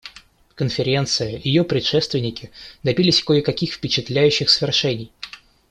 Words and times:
Конференция 0.55 1.37
и 1.37 1.47
ее 1.47 1.63
предшественники 1.63 2.49
добились 2.81 3.23
кое-каких 3.23 3.71
впечатляющих 3.75 4.49
свершений. 4.49 5.11